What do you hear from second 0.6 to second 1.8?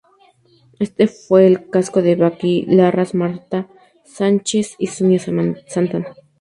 Este fue el